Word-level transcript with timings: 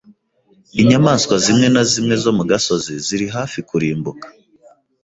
Inyamaswa 0.81 1.35
zimwe 1.43 1.67
na 1.73 1.83
zimwe 1.91 2.15
zo 2.23 2.31
mu 2.37 2.43
gasozi 2.51 2.93
ziri 3.05 3.25
hafi 3.35 3.59
kurimbuka. 3.69 4.27